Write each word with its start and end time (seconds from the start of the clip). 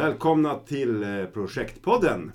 Välkomna 0.00 0.58
till 0.58 1.02
eh, 1.02 1.26
Projektpodden. 1.26 2.32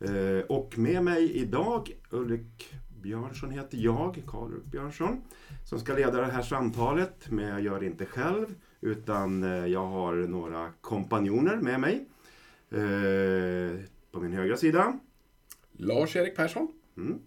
Eh, 0.00 0.46
och 0.48 0.78
med 0.78 1.04
mig 1.04 1.32
idag 1.32 1.92
Ulrik 2.10 2.74
Björnsson 3.02 3.50
heter 3.50 3.78
jag, 3.78 4.22
Karl 4.26 4.52
Ulrik 4.52 4.64
Björnsson, 4.64 5.22
som 5.64 5.78
ska 5.78 5.94
leda 5.94 6.20
det 6.20 6.26
här 6.26 6.42
samtalet. 6.42 7.30
Men 7.30 7.48
jag 7.48 7.60
gör 7.60 7.80
det 7.80 7.86
inte 7.86 8.06
själv, 8.06 8.54
utan 8.80 9.44
eh, 9.44 9.66
jag 9.66 9.86
har 9.86 10.14
några 10.14 10.72
kompanjoner 10.80 11.56
med 11.56 11.80
mig. 11.80 12.06
På 14.12 14.20
min 14.20 14.32
högra 14.32 14.56
sida. 14.56 14.98
Lars-Erik 15.72 16.36
Persson. 16.36 16.68
Mm. 16.96 17.18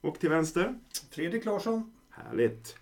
Och 0.00 0.18
till 0.18 0.30
vänster? 0.30 0.78
Fredrik 1.10 1.44
Larsson. 1.44 1.92
Härligt. 2.10 2.76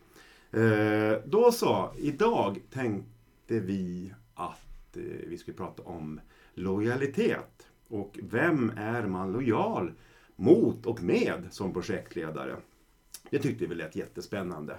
Då 1.24 1.52
så, 1.52 1.94
idag 1.98 2.60
tänkte 2.70 3.60
vi 3.60 4.14
att 4.34 4.67
Eh, 4.96 5.02
vi 5.02 5.38
ska 5.38 5.52
prata 5.52 5.82
om 5.82 6.20
lojalitet. 6.54 7.66
Och 7.88 8.18
vem 8.22 8.72
är 8.76 9.06
man 9.06 9.32
lojal 9.32 9.92
mot 10.36 10.86
och 10.86 11.02
med 11.02 11.46
som 11.50 11.72
projektledare? 11.72 12.56
Det 13.30 13.38
tyckte 13.38 13.66
vi 13.66 13.74
lät 13.74 13.96
jättespännande. 13.96 14.76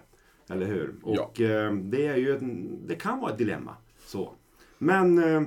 Eller 0.49 0.65
hur? 0.65 0.95
Ja. 1.05 1.23
Och 1.23 1.41
eh, 1.41 1.73
det, 1.73 2.07
är 2.07 2.15
ju 2.15 2.39
det 2.87 2.95
kan 2.95 3.19
vara 3.19 3.31
ett 3.31 3.37
dilemma. 3.37 3.75
Så. 4.05 4.33
Men 4.77 5.17
eh, 5.17 5.41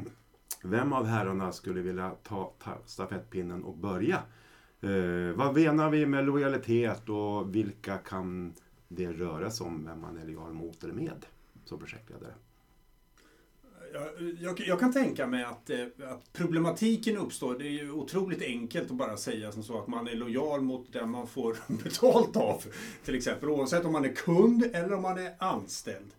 vem 0.63 0.93
av 0.93 1.07
herrarna 1.07 1.53
skulle 1.53 1.81
vilja 1.81 2.11
ta, 2.23 2.53
ta 2.59 2.79
stafettpinnen 2.87 3.65
och 3.65 3.77
börja? 3.77 4.23
Eh, 4.81 5.37
vad 5.37 5.55
menar 5.55 5.91
vi 5.91 6.07
med 6.07 6.25
lojalitet 6.25 7.09
och 7.09 7.55
vilka 7.55 7.99
kan 7.99 8.55
det 8.89 9.13
röra 9.13 9.51
sig 9.51 9.67
om, 9.67 9.85
vem 9.85 10.01
man 10.01 10.19
är 10.19 10.25
lojal 10.25 10.53
mot 10.53 10.85
eller 10.85 10.95
med 10.95 11.27
som 11.65 11.79
projektledare? 11.79 12.35
Jag, 14.41 14.61
jag, 14.67 14.81
kan 14.81 14.93
tänka 14.93 15.27
mig 15.27 15.45
att, 15.45 15.71
eh, 15.71 15.79
att, 16.11 16.33
problematiken 16.33 17.17
uppstår. 17.17 17.59
Det 17.59 17.65
är 17.65 17.71
ju 17.71 17.93
otroligt 17.93 18.43
enkelt 18.43 18.91
att 18.91 18.97
bara 18.97 19.17
säga 19.17 19.53
som 19.53 19.63
så 19.63 19.79
att 19.79 19.89
man 19.89 20.09
är 20.09 20.15
lojal 20.15 20.61
mot 20.61 20.93
den 20.93 21.11
man 21.11 21.27
får 21.27 21.57
betalt 21.85 22.37
av. 22.37 22.65
Till 23.05 23.15
exempel 23.15 23.49
oavsett 23.49 23.85
om 23.85 23.93
man 23.93 24.05
är 24.05 24.15
kund 24.15 24.65
eller 24.73 24.93
om 24.93 25.03
man 25.03 25.19
är 25.19 25.35
anställd. 25.39 26.11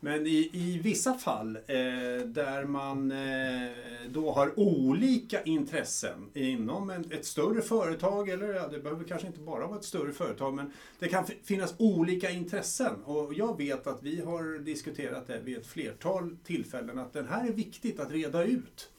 Men 0.00 0.26
i, 0.26 0.50
i 0.52 0.78
vissa 0.78 1.14
fall 1.14 1.56
eh, 1.56 2.26
där 2.26 2.64
man 2.64 3.10
eh, 3.10 3.70
då 4.08 4.32
har 4.32 4.58
olika 4.58 5.42
intressen 5.42 6.30
inom 6.34 6.90
en, 6.90 7.12
ett 7.12 7.26
större 7.26 7.62
företag, 7.62 8.28
eller 8.28 8.54
ja, 8.54 8.68
det 8.68 8.78
behöver 8.78 9.04
kanske 9.04 9.26
inte 9.26 9.40
bara 9.40 9.66
vara 9.66 9.78
ett 9.78 9.84
större 9.84 10.12
företag, 10.12 10.54
men 10.54 10.72
det 10.98 11.08
kan 11.08 11.24
finnas 11.44 11.74
olika 11.78 12.30
intressen. 12.30 13.02
Och 13.04 13.34
jag 13.34 13.58
vet 13.58 13.86
att 13.86 14.02
vi 14.02 14.20
har 14.20 14.58
diskuterat 14.58 15.26
det 15.26 15.40
vid 15.40 15.56
ett 15.56 15.66
flertal 15.66 16.36
tillfällen, 16.44 16.98
att 16.98 17.12
den 17.12 17.28
här 17.28 17.48
är 17.48 17.52
viktigt 17.52 18.00
att 18.00 18.10
reda 18.10 18.44
ut. 18.44 18.90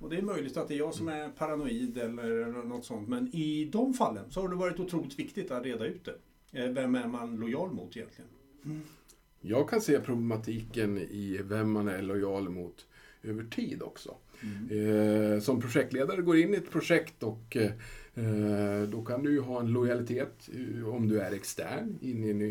Och 0.00 0.10
det 0.10 0.16
är 0.16 0.22
möjligt 0.22 0.56
att 0.56 0.68
det 0.68 0.74
är 0.74 0.78
jag 0.78 0.94
som 0.94 1.08
är 1.08 1.28
paranoid 1.28 1.98
eller 1.98 2.46
något 2.46 2.84
sånt, 2.84 3.08
men 3.08 3.34
i 3.34 3.64
de 3.64 3.94
fallen 3.94 4.30
så 4.30 4.40
har 4.40 4.48
det 4.48 4.56
varit 4.56 4.80
otroligt 4.80 5.18
viktigt 5.18 5.50
att 5.50 5.64
reda 5.64 5.86
ut 5.86 6.04
det. 6.04 6.14
Eh, 6.62 6.70
vem 6.70 6.94
är 6.94 7.06
man 7.06 7.36
lojal 7.36 7.70
mot 7.70 7.96
egentligen? 7.96 8.30
Mm. 8.64 8.82
Jag 9.42 9.68
kan 9.68 9.80
se 9.80 10.00
problematiken 10.00 10.98
i 10.98 11.40
vem 11.44 11.70
man 11.70 11.88
är 11.88 12.02
lojal 12.02 12.48
mot 12.48 12.86
över 13.22 13.44
tid 13.44 13.82
också. 13.82 14.16
Mm. 14.42 15.34
Eh, 15.34 15.40
som 15.40 15.60
projektledare 15.60 16.22
går 16.22 16.36
in 16.36 16.54
i 16.54 16.56
ett 16.56 16.70
projekt 16.70 17.22
och 17.22 17.56
eh, 17.56 18.82
då 18.88 19.04
kan 19.04 19.22
du 19.22 19.40
ha 19.40 19.60
en 19.60 19.72
lojalitet 19.72 20.50
eh, 20.54 20.88
om 20.88 21.08
du 21.08 21.20
är 21.20 21.32
extern 21.32 21.98
in 22.00 22.24
i 22.24 22.30
en, 22.30 22.42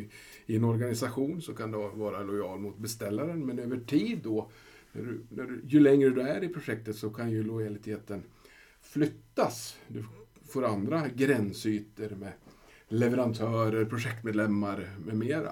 i 0.45 0.55
en 0.55 0.63
organisation 0.63 1.41
så 1.41 1.53
kan 1.53 1.71
du 1.71 1.77
vara 1.77 2.23
lojal 2.23 2.59
mot 2.59 2.77
beställaren 2.77 3.45
men 3.45 3.59
över 3.59 3.77
tid 3.77 4.19
då 4.23 4.49
när 4.91 5.03
du, 5.03 5.21
när 5.29 5.43
du, 5.43 5.61
ju 5.67 5.79
längre 5.79 6.09
du 6.09 6.21
är 6.21 6.43
i 6.43 6.47
projektet 6.47 6.95
så 6.95 7.09
kan 7.09 7.31
ju 7.31 7.43
lojaliteten 7.43 8.23
flyttas. 8.81 9.77
Du 9.87 10.05
får 10.47 10.66
andra 10.66 11.07
gränsytor 11.07 12.09
med 12.09 12.31
leverantörer, 12.91 13.85
projektmedlemmar 13.85 14.90
med 15.06 15.18
mera. 15.18 15.52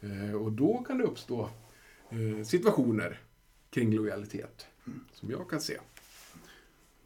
Mm. 0.00 0.34
Och 0.34 0.52
då 0.52 0.84
kan 0.86 0.98
det 0.98 1.04
uppstå 1.04 1.48
eh, 2.10 2.44
situationer 2.44 3.20
kring 3.70 3.94
lojalitet, 3.94 4.66
mm. 4.86 5.00
som 5.12 5.30
jag 5.30 5.50
kan 5.50 5.60
se. 5.60 5.78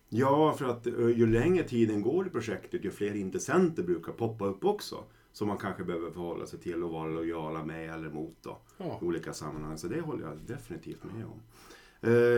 Ja, 0.08 0.54
för 0.58 0.64
att 0.64 0.86
eh, 0.86 0.92
ju 0.94 1.26
längre 1.26 1.64
tiden 1.64 2.02
går 2.02 2.26
i 2.26 2.30
projektet, 2.30 2.84
ju 2.84 2.90
fler 2.90 3.14
intressenter 3.14 3.82
brukar 3.82 4.12
poppa 4.12 4.44
upp 4.44 4.64
också. 4.64 5.04
Som 5.32 5.48
man 5.48 5.58
kanske 5.58 5.84
behöver 5.84 6.10
förhålla 6.10 6.46
sig 6.46 6.58
till 6.58 6.84
och 6.84 6.90
vara 6.90 7.08
lojala 7.08 7.64
med 7.64 7.94
eller 7.94 8.10
mot 8.10 8.36
då, 8.42 8.58
ja. 8.78 8.98
i 9.02 9.04
olika 9.04 9.32
sammanhang. 9.32 9.78
Så 9.78 9.88
det 9.88 10.00
håller 10.00 10.24
jag 10.24 10.38
definitivt 10.46 11.04
med 11.04 11.24
om. 11.24 11.40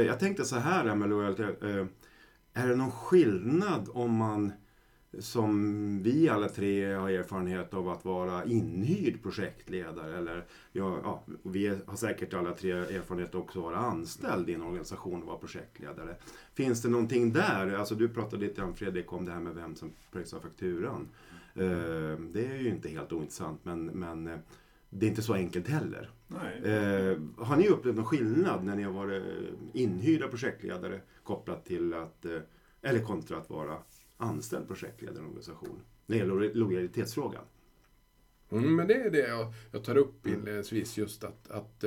Jag 0.07 0.19
tänkte 0.19 0.45
så 0.45 0.57
här 0.57 0.95
med 0.95 1.09
lojalitet. 1.09 1.62
Är 2.53 2.69
det 2.69 2.77
någon 2.77 2.91
skillnad 2.91 3.89
om 3.93 4.15
man 4.15 4.53
som 5.19 6.03
vi 6.03 6.28
alla 6.28 6.48
tre 6.48 6.93
har 6.93 7.10
erfarenhet 7.10 7.75
av 7.75 7.88
att 7.88 8.04
vara 8.04 8.44
inhyrd 8.44 9.22
projektledare. 9.22 10.19
Eller, 10.19 10.44
ja, 10.72 10.98
ja, 11.03 11.25
vi 11.43 11.78
har 11.87 11.97
säkert 11.97 12.34
alla 12.34 12.53
tre 12.53 12.71
erfarenhet 12.71 13.34
också 13.34 13.59
att 13.59 13.65
vara 13.65 13.76
anställd 13.76 14.50
i 14.50 14.54
en 14.54 14.62
organisation 14.62 15.22
och 15.22 15.28
vara 15.28 15.38
projektledare. 15.38 16.16
Finns 16.54 16.82
det 16.82 16.88
någonting 16.88 17.32
där? 17.32 17.75
Alltså, 17.75 17.94
du 17.94 18.09
pratade 18.09 18.47
lite 18.47 18.60
grann 18.60 18.75
Fredrik 18.75 19.12
om 19.12 19.25
det 19.25 19.32
här 19.32 19.41
med 19.41 19.54
vem 19.54 19.76
som 19.76 19.93
pröjsar 20.12 20.41
fakturan. 20.41 21.09
Eh, 21.54 22.19
det 22.32 22.47
är 22.47 22.59
ju 22.60 22.69
inte 22.69 22.88
helt 22.88 23.12
ointressant 23.12 23.60
men, 23.65 23.87
men 23.87 24.26
eh, 24.26 24.38
det 24.91 25.06
är 25.06 25.10
inte 25.10 25.22
så 25.22 25.34
enkelt 25.34 25.69
heller. 25.69 26.10
Eh, 26.62 27.44
har 27.44 27.56
ni 27.56 27.69
upplevt 27.69 27.97
någon 27.97 28.04
skillnad 28.04 28.65
när 28.65 28.76
ni 28.76 28.82
har 28.82 28.93
varit 28.93 29.22
inhyrda 29.72 30.28
projektledare 30.28 31.00
kopplat 31.22 31.65
till 31.65 31.94
att, 31.94 32.25
eh, 32.25 32.41
eller 32.82 33.04
kontra 33.04 33.37
att 33.37 33.50
vara 33.50 33.78
anställd 34.20 34.69
projektledare 34.69 35.16
i 35.16 35.19
en 35.19 35.25
organisation. 35.25 35.81
När 36.06 36.16
det 36.16 36.20
gäller 36.20 36.54
lojalitetsfrågan. 36.54 37.44
Mm, 38.50 38.76
men 38.76 38.88
det 38.88 38.94
är 38.94 39.10
det 39.10 39.28
jag, 39.28 39.53
jag 39.72 39.84
tar 39.84 39.97
upp 39.97 40.26
mm. 40.26 40.38
inledningsvis 40.38 40.98
just 40.98 41.25
att, 41.25 41.50
att 41.50 41.84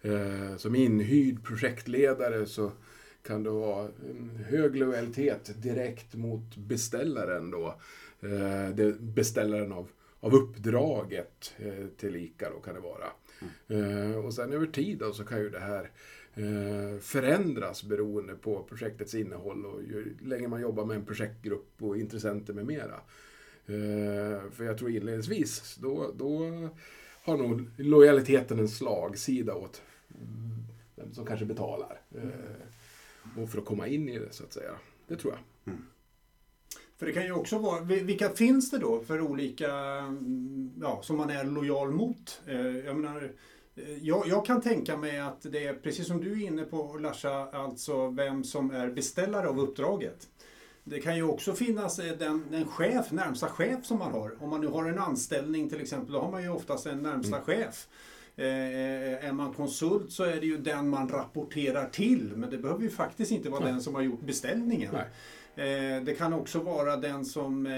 eh, 0.00 0.56
som 0.56 0.74
inhyrd 0.74 1.44
projektledare 1.44 2.46
så 2.46 2.72
kan 3.26 3.42
det 3.42 3.50
vara 3.50 3.88
hög 4.46 4.76
lojalitet 4.76 5.62
direkt 5.62 6.14
mot 6.14 6.56
beställaren 6.56 7.50
då. 7.50 7.80
Eh, 8.20 8.94
beställaren 9.00 9.72
av, 9.72 9.88
av 10.20 10.34
uppdraget 10.34 11.54
eh, 11.58 11.86
till 11.96 12.12
lika 12.12 12.50
då 12.50 12.60
kan 12.60 12.74
det 12.74 12.80
vara. 12.80 13.06
Mm. 13.68 14.12
Eh, 14.12 14.16
och 14.16 14.34
sen 14.34 14.52
över 14.52 14.66
tid 14.66 14.98
då 14.98 15.12
så 15.12 15.24
kan 15.24 15.40
ju 15.40 15.50
det 15.50 15.60
här 15.60 15.90
Eh, 16.36 16.98
förändras 17.00 17.82
beroende 17.82 18.34
på 18.34 18.62
projektets 18.62 19.14
innehåll 19.14 19.66
och 19.66 19.82
ju 19.82 20.16
längre 20.22 20.48
man 20.48 20.60
jobbar 20.60 20.84
med 20.84 20.96
en 20.96 21.04
projektgrupp 21.04 21.82
och 21.82 21.96
intressenter 21.96 22.52
med 22.52 22.66
mera. 22.66 23.00
Eh, 23.66 24.50
för 24.50 24.64
jag 24.64 24.78
tror 24.78 24.90
inledningsvis, 24.90 25.76
då, 25.82 26.12
då 26.16 26.38
har 27.24 27.36
nog 27.36 27.70
lojaliteten 27.76 28.58
en 28.58 28.68
slagsida 28.68 29.54
åt 29.54 29.82
vem 30.94 31.14
som 31.14 31.26
kanske 31.26 31.46
betalar. 31.46 32.00
Eh, 32.14 33.42
och 33.42 33.50
för 33.50 33.58
att 33.58 33.64
komma 33.64 33.88
in 33.88 34.08
i 34.08 34.18
det, 34.18 34.32
så 34.32 34.44
att 34.44 34.52
säga. 34.52 34.72
Det 35.06 35.16
tror 35.16 35.32
jag. 35.32 35.72
Mm. 35.72 35.84
För 36.96 37.06
det 37.06 37.12
kan 37.12 37.24
ju 37.24 37.32
också 37.32 37.58
vara, 37.58 37.80
vilka 37.80 38.28
finns 38.28 38.70
det 38.70 38.78
då 38.78 39.00
för 39.00 39.20
olika, 39.20 39.68
ja, 40.80 41.00
som 41.02 41.16
man 41.16 41.30
är 41.30 41.44
lojal 41.44 41.90
mot? 41.90 42.42
Jag 42.84 42.96
menar, 42.96 43.32
jag, 44.00 44.26
jag, 44.28 44.46
kan 44.46 44.60
tänka 44.60 44.96
mig 44.96 45.20
att 45.20 45.42
det 45.42 45.66
är 45.66 45.74
precis 45.74 46.06
som 46.06 46.20
du 46.20 46.32
är 46.32 46.46
inne 46.46 46.64
på 46.64 46.98
Larsa, 46.98 47.48
alltså 47.52 48.08
vem 48.08 48.44
som 48.44 48.70
är 48.70 48.90
beställare 48.90 49.48
av 49.48 49.60
uppdraget. 49.60 50.28
Det 50.84 51.00
kan 51.00 51.16
ju 51.16 51.22
också 51.22 51.52
finnas 51.52 51.98
eh, 51.98 52.18
den, 52.18 52.44
den 52.50 52.66
chef, 52.66 53.12
närmsta 53.12 53.48
chef 53.48 53.84
som 53.86 53.98
man 53.98 54.12
har. 54.12 54.42
Om 54.42 54.50
man 54.50 54.60
nu 54.60 54.66
har 54.66 54.84
en 54.84 54.98
anställning 54.98 55.68
till 55.68 55.80
exempel, 55.80 56.12
då 56.12 56.20
har 56.20 56.30
man 56.30 56.42
ju 56.42 56.48
oftast 56.48 56.86
en 56.86 57.02
närmsta 57.02 57.36
mm. 57.36 57.46
chef. 57.46 57.88
Eh, 58.36 59.28
är 59.28 59.32
man 59.32 59.52
konsult 59.52 60.12
så 60.12 60.24
är 60.24 60.40
det 60.40 60.46
ju 60.46 60.58
den 60.58 60.88
man 60.88 61.08
rapporterar 61.08 61.88
till, 61.88 62.32
men 62.36 62.50
det 62.50 62.58
behöver 62.58 62.82
ju 62.82 62.90
faktiskt 62.90 63.32
inte 63.32 63.48
vara 63.50 63.64
Nej. 63.64 63.72
den 63.72 63.80
som 63.80 63.94
har 63.94 64.02
gjort 64.02 64.20
beställningen. 64.20 64.94
Eh, 65.56 66.02
det 66.04 66.18
kan 66.18 66.32
också 66.32 66.58
vara 66.58 66.96
den 66.96 67.24
som 67.24 67.66
eh, 67.66 67.72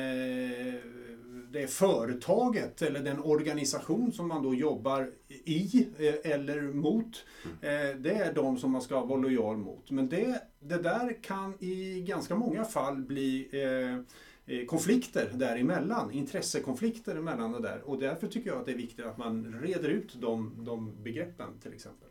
det 1.56 1.66
företaget 1.66 2.82
eller 2.82 3.00
den 3.00 3.20
organisation 3.20 4.12
som 4.12 4.28
man 4.28 4.42
då 4.42 4.54
jobbar 4.54 5.10
i 5.28 5.88
eh, 5.98 6.32
eller 6.32 6.62
mot. 6.62 7.24
Mm. 7.44 7.90
Eh, 7.90 7.96
det 7.96 8.10
är 8.10 8.34
de 8.34 8.58
som 8.58 8.70
man 8.70 8.82
ska 8.82 9.00
vara 9.00 9.20
lojal 9.20 9.56
mot. 9.56 9.90
Men 9.90 10.08
det, 10.08 10.42
det 10.60 10.78
där 10.78 11.22
kan 11.22 11.54
i 11.64 12.00
ganska 12.00 12.34
många 12.34 12.64
fall 12.64 12.96
bli 12.96 13.48
eh, 13.52 14.66
konflikter 14.66 15.30
däremellan, 15.34 16.10
intressekonflikter 16.10 17.16
emellan 17.16 17.52
det 17.52 17.60
där. 17.60 17.80
Och 17.84 17.98
därför 17.98 18.26
tycker 18.26 18.50
jag 18.50 18.58
att 18.58 18.66
det 18.66 18.72
är 18.72 18.76
viktigt 18.76 19.06
att 19.06 19.18
man 19.18 19.60
reder 19.62 19.88
ut 19.88 20.14
de, 20.20 20.52
de 20.58 21.02
begreppen 21.02 21.48
till 21.62 21.72
exempel. 21.72 22.08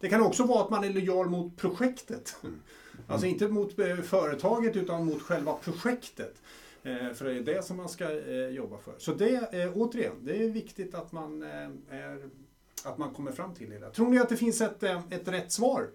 Det 0.00 0.08
kan 0.08 0.22
också 0.22 0.44
vara 0.44 0.64
att 0.64 0.70
man 0.70 0.84
är 0.84 0.90
lojal 0.90 1.30
mot 1.30 1.56
projektet. 1.56 2.36
Mm. 2.42 2.60
Alltså 3.06 3.26
inte 3.26 3.48
mot 3.48 3.74
företaget 4.04 4.76
utan 4.76 5.06
mot 5.06 5.22
själva 5.22 5.52
projektet. 5.52 6.42
Eh, 6.84 7.12
för 7.12 7.24
det 7.24 7.32
är 7.32 7.40
det 7.40 7.64
som 7.64 7.76
man 7.76 7.88
ska 7.88 8.10
eh, 8.10 8.48
jobba 8.48 8.78
för. 8.78 8.94
Så 8.98 9.14
det, 9.14 9.62
eh, 9.62 9.72
återigen, 9.74 10.16
det 10.22 10.44
är 10.44 10.50
viktigt 10.50 10.94
att 10.94 11.12
man, 11.12 11.42
är, 11.42 12.28
att 12.84 12.98
man 12.98 13.14
kommer 13.14 13.32
fram 13.32 13.54
till 13.54 13.70
det. 13.70 13.90
Tror 13.90 14.10
ni 14.10 14.18
att 14.18 14.28
det 14.28 14.36
finns 14.36 14.60
ett, 14.60 14.82
ett 14.82 15.28
rätt 15.28 15.52
svar? 15.52 15.88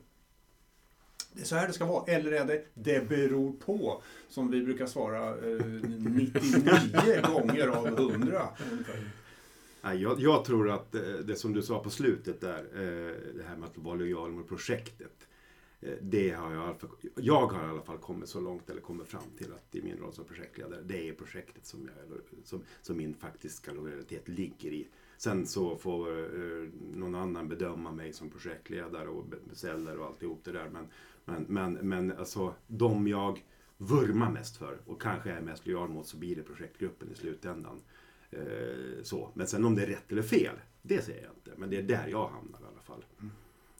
det 1.33 1.41
är 1.41 1.45
så 1.45 1.55
här 1.55 1.67
det 1.67 1.73
ska 1.73 1.85
vara. 1.85 2.05
Eller 2.05 2.31
är 2.31 2.45
det 2.45 2.65
det 2.73 3.09
beror 3.09 3.51
på, 3.53 4.01
som 4.29 4.51
vi 4.51 4.61
brukar 4.61 4.85
svara 4.85 5.27
eh, 5.29 5.65
99 5.65 7.21
gånger 7.27 7.67
av 7.67 7.87
100. 7.87 8.47
Jag, 9.81 10.19
jag, 10.19 10.45
tror 10.45 10.69
att 10.71 10.91
det 11.23 11.35
som 11.35 11.53
du 11.53 11.61
sa 11.61 11.83
på 11.83 11.89
slutet 11.89 12.41
där, 12.41 12.65
det 13.35 13.43
här 13.43 13.55
med 13.55 13.69
att 13.69 13.77
vara 13.77 13.95
lojal 13.95 14.31
mot 14.31 14.47
projektet. 14.47 15.27
Eh, 15.81 15.93
det 16.01 16.31
har 16.31 16.53
jag, 16.53 16.75
jag 17.15 17.47
har 17.47 17.67
i 17.67 17.69
alla 17.69 17.81
fall 17.81 17.97
kommit 17.97 18.29
så 18.29 18.39
långt, 18.39 18.69
eller 18.69 18.81
kommit 18.81 19.07
fram 19.07 19.29
till 19.37 19.53
att 19.53 19.75
i 19.75 19.81
min 19.81 19.97
roll 19.97 20.13
som 20.13 20.25
projektledare, 20.25 20.81
det 20.81 21.09
är 21.09 21.13
projektet 21.13 21.65
som, 21.65 21.89
jag, 22.09 22.19
som, 22.43 22.63
som 22.81 22.97
min 22.97 23.13
faktiska 23.13 23.73
lojalitet 23.73 24.27
ligger 24.27 24.71
i. 24.71 24.87
Sen 25.17 25.45
så 25.45 25.77
får 25.77 26.19
eh, 26.19 26.69
någon 26.93 27.15
annan 27.15 27.47
bedöma 27.47 27.91
mig 27.91 28.13
som 28.13 28.29
projektledare 28.29 29.07
och 29.07 29.25
beställare 29.49 29.97
och 29.97 30.05
alltihop 30.05 30.43
det 30.43 30.51
där. 30.51 30.69
Men, 30.69 30.87
men, 31.25 31.45
men, 31.47 31.73
men 31.73 32.17
alltså 32.17 32.53
de 32.67 33.07
jag 33.07 33.43
vurmar 33.77 34.31
mest 34.31 34.57
för 34.57 34.77
och 34.85 35.01
kanske 35.01 35.31
är 35.31 35.41
mest 35.41 35.65
lojal 35.65 35.89
mot 35.89 36.07
så 36.07 36.17
blir 36.17 36.35
det 36.35 36.43
projektgruppen 36.43 37.11
i 37.11 37.15
slutändan. 37.15 37.81
Eh, 38.31 39.03
så. 39.03 39.31
Men 39.33 39.47
sen 39.47 39.65
om 39.65 39.75
det 39.75 39.83
är 39.83 39.87
rätt 39.87 40.11
eller 40.11 40.21
fel, 40.21 40.55
det 40.81 41.01
säger 41.01 41.23
jag 41.23 41.31
inte. 41.31 41.51
Men 41.57 41.69
det 41.69 41.77
är 41.77 41.83
där 41.83 42.07
jag 42.07 42.27
hamnar 42.27 42.59
i 42.59 42.71
alla 42.71 42.81
fall. 42.81 43.05
Mm. 43.19 43.31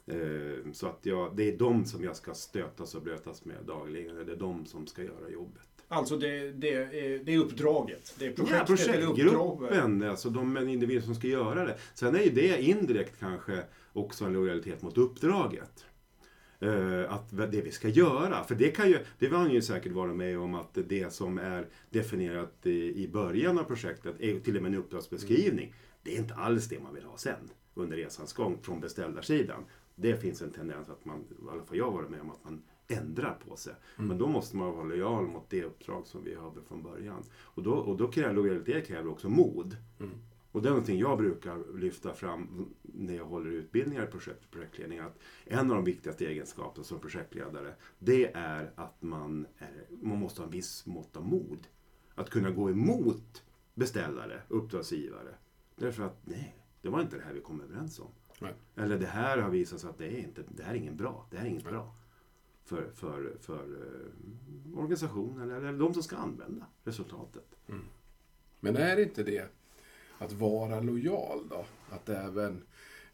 Eh, 0.10 0.72
så 0.74 0.88
att 0.88 1.00
jag, 1.02 1.36
det 1.36 1.44
är 1.44 1.58
de 1.58 1.86
som 1.86 2.04
jag 2.04 2.16
ska 2.16 2.34
stötas 2.34 2.96
och 2.96 3.02
blötas 3.02 3.46
med 3.46 3.58
dagligen. 3.68 4.26
Det 4.26 4.32
är 4.32 4.36
de 4.36 4.66
som 4.66 4.88
ska 4.88 5.04
göra 5.04 5.30
jobbet. 5.30 5.70
Alltså 5.88 6.18
det, 6.18 6.52
det, 6.52 6.74
är, 6.74 7.24
det 7.24 7.34
är 7.34 7.38
uppdraget? 7.38 8.16
Det 8.20 8.26
är 8.26 8.34
projektet 8.34 8.70
ja, 8.70 8.76
projektgruppen, 8.76 10.04
alltså 10.04 10.30
de 10.30 10.58
individer 10.58 11.02
som 11.02 11.16
ska 11.16 11.28
göra 11.28 11.66
det. 11.66 11.78
Sen 11.94 12.16
är 12.16 12.20
ju 12.20 12.30
det 12.30 12.62
indirekt 12.62 13.20
kanske 13.20 13.64
också 13.94 14.26
en 14.26 14.34
lojalitet 14.34 14.82
mot 14.82 14.98
uppdraget. 14.98 15.86
Uh, 16.64 17.14
att 17.14 17.52
det 17.52 17.62
vi 17.62 17.72
ska 17.72 17.88
göra. 17.88 18.44
För 18.44 18.56
det 18.56 18.72
kan 18.72 18.90
ju, 18.90 19.00
det 19.20 19.30
ni 19.30 19.54
ju 19.54 19.62
säkert 19.62 19.92
varit 19.92 20.16
med 20.16 20.40
om 20.40 20.56
att 20.56 20.78
det 20.88 21.14
som 21.14 21.38
är 21.38 21.68
definierat 21.90 22.66
i, 22.66 23.08
början 23.08 23.60
av 23.60 23.64
projektet, 23.64 24.16
är 24.20 24.40
till 24.40 24.58
och 24.58 24.64
med 24.64 24.74
en 24.74 24.80
uppdragsbeskrivning, 24.80 25.66
mm. 25.66 25.76
det 26.04 26.16
är 26.16 26.20
inte 26.20 26.34
alls 26.34 26.68
det 26.68 26.80
man 26.80 26.94
vill 26.94 27.04
ha 27.04 27.18
sen 27.18 27.50
under 27.74 27.98
resans 27.98 28.34
gång 28.34 28.58
från 28.62 28.80
beställarsidan. 28.80 29.66
Det 30.01 30.18
finns 30.18 30.42
en 30.42 30.51
tendens 30.51 30.90
att 30.90 31.06
man, 31.06 31.19
i 31.19 31.50
alla 31.51 31.63
fall 31.63 31.78
jag 31.78 31.86
har 31.86 31.92
varit 31.92 32.10
med 32.10 32.22
om, 32.22 32.31
att 32.31 32.44
man 32.44 32.62
ändrar 32.88 33.40
på 33.48 33.56
sig. 33.56 33.74
Mm. 33.98 34.07
Men 34.07 34.18
då 34.18 34.28
måste 34.28 34.57
man 34.57 34.72
vara 34.72 34.84
lojal 34.84 35.28
mot 35.28 35.50
det 35.50 35.63
uppdrag 35.63 36.07
som 36.07 36.24
vi 36.24 36.34
har 36.36 36.51
från 36.68 36.84
början. 36.84 37.24
Och 37.38 37.63
då, 37.63 37.74
och 37.74 37.98
då 37.98 38.12
kräver 38.12 38.34
lojalitet 38.34 38.88
kräver 38.88 39.12
också 39.12 39.30
mod. 39.30 39.78
Mm. 40.00 40.12
Och 40.51 40.62
det 40.62 40.68
är 40.68 40.72
någonting 40.72 41.00
jag 41.00 41.18
brukar 41.18 41.78
lyfta 41.80 42.13
fram 42.13 42.68
när 42.81 43.16
jag 43.16 43.25
håller 43.25 43.51
utbildningar 43.51 44.04
i 44.04 44.07
projekt, 44.07 44.51
projektledning. 44.51 45.00
Att 45.00 45.19
en 45.46 45.69
av 45.69 45.75
de 45.75 45.84
viktigaste 45.84 46.25
egenskaperna 46.25 46.84
som 46.84 47.00
projektledare, 47.00 47.74
det 48.00 48.31
är 48.34 48.72
att 48.75 49.02
man, 49.02 49.48
är, 49.57 49.88
man 50.02 50.19
måste 50.19 50.42
ha 50.42 50.45
en 50.45 50.52
viss 50.52 50.86
mått 50.86 51.18
av 51.18 51.25
mod. 51.25 51.68
Att 52.16 52.30
kunna 52.30 52.52
gå 52.52 52.69
emot 52.69 53.44
beställare, 53.74 54.42
uppdragsgivare. 54.48 55.36
Därför 55.75 56.04
att 56.04 56.22
nej, 56.25 56.56
det 56.81 56.90
var 56.90 57.02
inte 57.02 57.18
det 57.18 57.24
här 57.24 57.34
vi 57.34 57.42
kom 57.42 57.62
överens 57.62 58.00
om. 58.00 58.12
Nej. 58.40 58.54
Eller 58.76 58.98
det 58.98 59.08
här 59.08 59.38
har 59.38 59.50
visat 59.50 59.80
sig 59.80 59.90
att 59.90 59.98
det 59.98 60.06
är, 60.06 60.18
inte, 60.18 60.44
det 60.48 60.64
här 60.64 60.72
är 60.72 60.78
ingen 60.78 60.98
bra. 60.98 61.26
Det 61.32 61.38
här 61.38 61.46
är 61.46 61.50
inget 61.50 61.64
nej. 61.64 61.74
bra 61.74 61.96
för, 62.66 62.90
för, 62.96 63.34
för 63.42 63.64
eh, 63.64 64.80
organisationen 64.80 65.52
eller, 65.52 65.68
eller 65.68 65.80
de 65.80 65.94
som 65.94 66.04
ska 66.04 66.16
använda 66.16 66.66
resultatet. 66.84 67.56
Mm. 67.68 67.86
Men 68.60 68.78
är 68.78 69.00
inte 69.00 69.24
det 69.24 69.46
att 70.18 70.32
vara 70.32 70.80
lojal 70.80 71.48
då? 71.50 71.66
Att 71.90 72.10
även, 72.10 72.64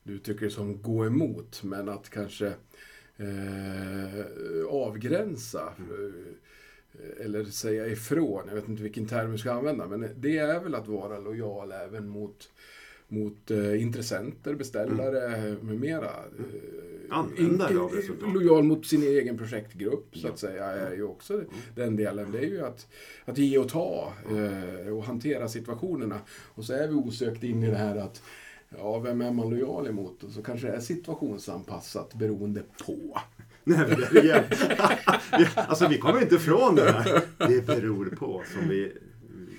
du 0.03 0.19
tycker 0.19 0.49
som 0.49 0.81
gå 0.81 1.05
emot, 1.05 1.63
men 1.63 1.89
att 1.89 2.09
kanske 2.09 2.47
eh, 3.17 4.25
avgränsa. 4.69 5.73
Mm. 5.77 6.35
Eller 7.19 7.45
säga 7.45 7.87
ifrån, 7.87 8.43
jag 8.47 8.55
vet 8.55 8.67
inte 8.67 8.83
vilken 8.83 9.07
term 9.07 9.31
vi 9.31 9.37
ska 9.37 9.51
använda, 9.51 9.87
men 9.87 10.09
det 10.17 10.37
är 10.37 10.59
väl 10.59 10.75
att 10.75 10.87
vara 10.87 11.19
lojal 11.19 11.71
även 11.71 12.07
mot 12.07 12.49
mot 13.07 13.51
eh, 13.51 13.81
intressenter, 13.81 14.55
beställare 14.55 15.35
mm. 15.35 15.55
med 15.55 15.79
mera. 15.79 16.09
Eh, 16.09 17.17
Användare 17.17 17.79
av 17.79 17.91
resultat. 17.91 18.33
Lojal 18.33 18.63
mot 18.63 18.85
sin 18.85 19.03
egen 19.03 19.37
projektgrupp 19.37 20.17
så 20.17 20.27
att 20.27 20.39
säga 20.39 20.65
är 20.65 20.95
ju 20.95 21.03
också 21.03 21.33
mm. 21.33 21.45
den 21.75 21.95
delen. 21.95 22.31
Det 22.31 22.39
är 22.39 22.49
ju 22.49 22.65
att, 22.65 22.87
att 23.25 23.37
ge 23.37 23.57
och 23.57 23.69
ta 23.69 24.13
eh, 24.29 24.93
och 24.93 25.03
hantera 25.03 25.47
situationerna. 25.47 26.19
Och 26.29 26.65
så 26.65 26.73
är 26.73 26.87
vi 26.87 26.93
osökt 26.93 27.43
in 27.43 27.63
i 27.63 27.69
det 27.69 27.77
här 27.77 27.95
att 27.95 28.21
Ja, 28.77 28.99
vem 28.99 29.21
är 29.21 29.31
man 29.31 29.49
lojal 29.49 29.87
emot? 29.87 30.23
Och 30.23 30.31
så 30.31 30.43
kanske 30.43 30.67
det 30.67 30.73
är 30.73 30.79
situationsanpassat 30.79 32.13
beroende 32.13 32.61
på. 32.85 33.19
Nej, 33.63 33.97
det, 34.11 34.45
alltså 35.55 35.87
vi 35.87 35.97
kommer 35.97 36.21
inte 36.21 36.35
ifrån 36.35 36.75
det 36.75 36.91
här. 36.91 37.21
Det 37.37 37.65
beror 37.65 38.05
på, 38.05 38.43
som 38.53 38.69
vi 38.69 38.93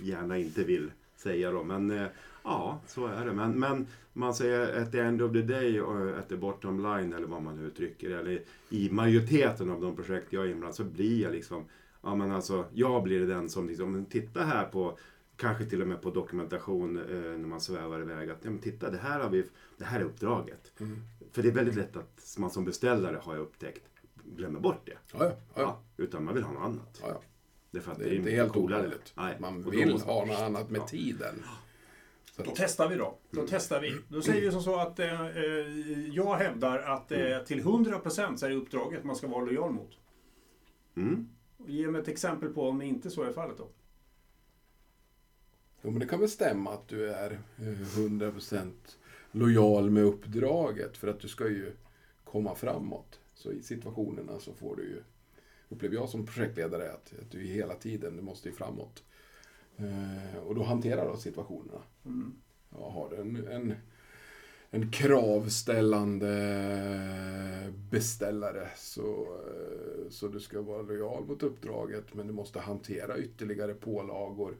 gärna 0.02 0.38
inte 0.38 0.64
vill 0.64 0.90
säga 1.16 1.50
då. 1.50 1.64
Men 1.64 1.90
eh, 1.90 2.06
Ja, 2.46 2.80
så 2.86 3.06
är 3.06 3.26
det. 3.26 3.32
Men, 3.32 3.58
men 3.58 3.86
man 4.12 4.34
säger 4.34 4.82
at 4.82 4.92
the 4.92 5.00
end 5.00 5.22
of 5.22 5.32
the 5.32 5.42
day, 5.42 5.80
at 6.18 6.28
the 6.28 6.36
bottom 6.36 6.82
line 6.82 7.12
eller 7.12 7.26
vad 7.26 7.42
man 7.42 7.56
nu 7.56 7.66
uttrycker 7.66 8.10
eller 8.10 8.42
i 8.70 8.90
majoriteten 8.90 9.70
av 9.70 9.80
de 9.80 9.96
projekt 9.96 10.32
jag 10.32 10.44
är 10.44 10.50
inblandad 10.50 10.74
så 10.74 10.84
blir 10.84 11.22
jag 11.22 11.32
liksom, 11.32 11.64
ja 12.02 12.14
men 12.14 12.32
alltså, 12.32 12.64
jag 12.72 13.02
blir 13.02 13.26
den 13.26 13.48
som 13.48 13.68
liksom, 13.68 14.04
titta 14.04 14.44
här 14.44 14.64
på 14.64 14.98
Kanske 15.36 15.64
till 15.64 15.82
och 15.82 15.88
med 15.88 16.02
på 16.02 16.10
dokumentation 16.10 16.96
eh, 16.96 17.38
när 17.38 17.48
man 17.48 17.60
svävar 17.60 18.00
iväg. 18.00 18.30
Att 18.30 18.38
ja, 18.42 18.50
men 18.50 18.58
titta, 18.58 18.90
det 18.90 18.98
här, 18.98 19.20
har 19.20 19.30
vi, 19.30 19.44
det 19.76 19.84
här 19.84 20.00
är 20.00 20.04
uppdraget. 20.04 20.72
Mm. 20.80 21.02
För 21.32 21.42
det 21.42 21.48
är 21.48 21.52
väldigt 21.52 21.74
lätt 21.74 21.96
att 21.96 22.36
man 22.38 22.50
som 22.50 22.64
beställare, 22.64 23.20
har 23.22 23.34
jag 23.34 23.42
upptäckt, 23.42 23.82
glömmer 24.24 24.60
bort 24.60 24.86
det. 24.86 24.98
Ja, 25.12 25.18
ja, 25.24 25.36
ja. 25.54 25.80
utan 25.96 26.24
man 26.24 26.34
vill 26.34 26.42
ha 26.42 26.52
något 26.52 26.62
annat. 26.62 27.02
Det 27.70 27.78
är, 27.78 27.82
för 27.82 27.92
att 27.92 27.98
det 27.98 28.04
är, 28.04 28.14
inte 28.14 28.30
helt 28.30 28.56
omöjligt. 28.56 29.12
Man 29.38 29.70
vill 29.70 29.92
ha 29.92 30.24
något 30.24 30.40
annat 30.40 30.70
med 30.70 30.86
tiden. 30.86 31.44
Då 32.36 32.52
testar 32.56 32.88
vi 32.88 32.96
då. 32.96 33.18
Då 33.30 33.38
mm. 33.38 33.50
testar 33.50 33.80
vi. 33.80 33.96
Då 34.08 34.22
säger 34.22 34.40
vi 34.40 34.52
som 34.52 34.62
så 34.62 34.76
att 34.76 34.98
eh, 34.98 35.26
eh 35.26 35.36
jag 36.12 36.34
hävdar 36.36 36.78
att 36.78 37.12
eh, 37.12 37.38
till 37.46 37.62
100% 37.62 38.36
så 38.36 38.46
är 38.46 38.50
det 38.50 38.56
uppdraget 38.56 39.04
man 39.04 39.16
ska 39.16 39.26
vara 39.26 39.44
lojal 39.44 39.72
mot. 39.72 39.90
Mm. 40.96 41.28
Ge 41.66 41.90
mig 41.90 42.00
ett 42.00 42.08
exempel 42.08 42.48
på 42.48 42.68
om 42.68 42.82
inte 42.82 43.10
så 43.10 43.22
är 43.22 43.32
fallet 43.32 43.58
då. 43.58 43.68
Jo, 45.82 45.90
men 45.90 46.00
det 46.00 46.06
kan 46.06 46.20
väl 46.20 46.28
stämma 46.28 46.72
att 46.72 46.88
du 46.88 47.10
är 47.12 47.38
100% 47.56 48.56
eh, 48.56 48.70
lojal 49.32 49.90
med 49.90 50.04
uppdraget 50.04 50.96
för 50.96 51.08
att 51.08 51.20
du 51.20 51.28
ska 51.28 51.48
ju 51.48 51.72
komma 52.24 52.54
framåt. 52.54 53.20
Så 53.34 53.52
i 53.52 53.62
situationerna 53.62 54.38
så 54.40 54.54
får 54.54 54.76
du 54.76 54.82
ju, 54.82 55.02
upplever 55.68 55.94
jag 55.94 56.08
som 56.08 56.26
projektledare, 56.26 56.92
att, 56.92 57.12
att 57.20 57.30
du 57.30 57.40
hela 57.40 57.74
tiden, 57.74 58.16
du 58.16 58.22
måste 58.22 58.48
ju 58.48 58.54
framåt. 58.54 59.02
Eh, 59.76 60.38
och 60.46 60.54
då 60.54 60.62
hanterar 60.62 61.12
du 61.12 61.18
situationerna. 61.18 61.82
Mm. 62.04 62.34
Jag 62.70 62.90
har 62.90 63.12
en, 63.12 63.46
en, 63.46 63.74
en 64.70 64.90
kravställande 64.90 66.26
beställare 67.90 68.68
så, 68.76 69.22
eh, 69.46 70.10
så 70.10 70.28
du 70.28 70.40
ska 70.40 70.62
vara 70.62 70.82
lojal 70.82 71.24
mot 71.24 71.42
uppdraget 71.42 72.14
men 72.14 72.26
du 72.26 72.32
måste 72.32 72.60
hantera 72.60 73.18
ytterligare 73.18 73.74
pålagor, 73.74 74.56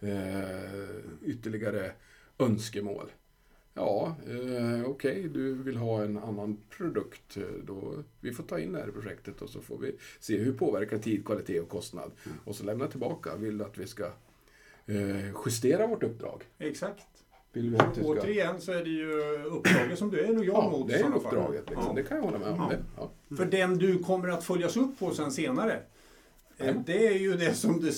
eh, 0.00 0.96
ytterligare 1.22 1.92
önskemål. 2.38 3.10
Ja, 3.74 4.16
eh, 4.26 4.84
okej, 4.84 4.86
okay, 4.86 5.28
du 5.28 5.54
vill 5.54 5.76
ha 5.76 6.02
en 6.02 6.18
annan 6.18 6.58
produkt. 6.70 7.38
Då, 7.64 7.94
vi 8.20 8.32
får 8.32 8.44
ta 8.44 8.58
in 8.58 8.72
det 8.72 8.78
här 8.78 8.90
projektet 8.90 9.42
och 9.42 9.50
så 9.50 9.60
får 9.60 9.78
vi 9.78 9.96
se 10.20 10.38
hur 10.38 10.52
påverkar 10.52 10.98
tid, 10.98 11.26
kvalitet 11.26 11.60
och 11.60 11.68
kostnad. 11.68 12.10
Mm. 12.26 12.38
Och 12.44 12.56
så 12.56 12.64
lämna 12.64 12.86
tillbaka. 12.86 13.36
Vill 13.36 13.58
du 13.58 13.64
att 13.64 13.78
vi 13.78 13.86
ska 13.86 14.12
justera 15.46 15.86
vårt 15.86 16.02
uppdrag. 16.02 16.44
Exakt. 16.58 17.06
Vill 17.52 17.70
vi 17.70 17.76
ska... 17.76 18.04
Återigen 18.04 18.60
så 18.60 18.72
är 18.72 18.84
det 18.84 18.90
ju 18.90 19.12
uppdraget 19.44 19.98
som 19.98 20.10
du 20.10 20.20
är 20.20 20.32
lojal 20.32 20.64
ja, 20.64 20.70
mot. 20.70 20.88
det 20.88 20.94
är 20.94 21.16
uppdraget. 21.16 21.70
Liksom. 21.70 21.86
Ja. 21.88 21.92
Det 21.94 22.02
kan 22.02 22.16
jag 22.16 22.24
hålla 22.24 22.38
med 22.38 22.48
om. 22.48 22.56
Ja. 22.58 22.72
Ja. 22.96 23.10
Mm. 23.30 23.36
För 23.36 23.44
den 23.46 23.78
du 23.78 23.98
kommer 23.98 24.28
att 24.28 24.44
följas 24.44 24.76
upp 24.76 24.98
på 24.98 25.10
sen 25.10 25.30
senare. 25.30 25.82
Eh, 26.56 26.76
det 26.86 27.06
är 27.06 27.18
ju 27.18 27.36
det 27.36 27.54
som 27.54 27.80
det 27.80 27.94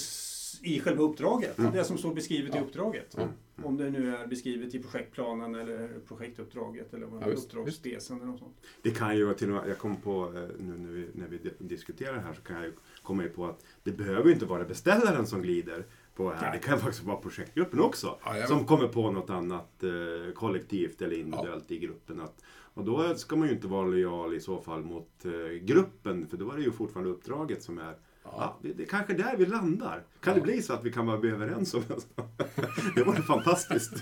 i 0.62 0.80
själva 0.80 1.02
uppdraget. 1.02 1.58
Mm. 1.58 1.72
Det 1.72 1.84
som 1.84 1.98
står 1.98 2.14
beskrivet 2.14 2.56
i 2.56 2.58
uppdraget. 2.58 3.14
Mm. 3.14 3.28
Om 3.62 3.76
det 3.76 3.90
nu 3.90 4.16
är 4.16 4.26
beskrivet 4.26 4.74
i 4.74 4.82
projektplanen 4.82 5.54
eller 5.54 5.88
projektuppdraget 6.08 6.94
eller 6.94 7.06
vad 7.06 7.22
ja, 7.22 7.26
uppdragsdesen 7.26 8.16
eller 8.16 8.26
något 8.26 8.38
sånt. 8.38 8.56
Det 8.82 8.90
kan 8.90 9.16
ju 9.16 9.34
till 9.34 9.48
och 9.48 9.54
med, 9.54 9.70
jag 9.70 9.78
kom 9.78 9.96
på 9.96 10.24
eh, 10.24 10.64
nu 10.64 10.78
när 10.78 10.88
vi, 10.88 11.08
när 11.12 11.28
vi 11.28 11.50
diskuterar 11.58 12.18
här 12.18 12.34
så 12.34 12.42
kan 12.42 12.62
jag 12.62 12.72
komma 13.02 13.24
på 13.34 13.46
att 13.46 13.64
det 13.82 13.92
behöver 13.92 14.30
inte 14.30 14.44
vara 14.44 14.64
beställaren 14.64 15.26
som 15.26 15.42
glider 15.42 15.84
på 16.14 16.32
här. 16.32 16.52
Det 16.52 16.58
kan 16.58 16.78
faktiskt 16.78 17.04
vara 17.04 17.16
projektgruppen 17.16 17.80
också. 17.80 18.18
Ja, 18.24 18.46
som 18.46 18.66
kommer 18.66 18.88
på 18.88 19.10
något 19.10 19.30
annat 19.30 19.82
eh, 19.82 20.32
kollektivt 20.34 21.02
eller 21.02 21.16
individuellt 21.16 21.64
ja. 21.68 21.76
i 21.76 21.78
gruppen. 21.78 22.20
Att, 22.20 22.42
och 22.74 22.84
då 22.84 23.14
ska 23.14 23.36
man 23.36 23.48
ju 23.48 23.54
inte 23.54 23.66
vara 23.66 23.86
lojal 23.86 24.34
i 24.34 24.40
så 24.40 24.60
fall 24.60 24.82
mot 24.82 25.24
eh, 25.24 25.30
gruppen 25.60 26.26
för 26.26 26.36
då 26.36 26.50
är 26.50 26.56
det 26.56 26.62
ju 26.62 26.72
fortfarande 26.72 27.10
uppdraget 27.10 27.62
som 27.62 27.78
är 27.78 27.94
Ja, 28.24 28.58
det, 28.62 28.72
det 28.72 28.82
är 28.82 28.86
kanske 28.86 29.14
där 29.14 29.36
vi 29.36 29.46
landar. 29.46 30.02
Kan 30.20 30.34
det 30.34 30.40
bli 30.40 30.62
så 30.62 30.72
att 30.72 30.84
vi 30.84 30.92
kan 30.92 31.06
vara 31.06 31.16
överens 31.16 31.74
om 31.74 31.82
det? 31.88 32.22
Det 32.94 33.02
vore 33.02 33.22
fantastiskt. 33.22 33.92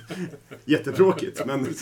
Jättetråkigt, 0.64 1.46
men... 1.46 1.64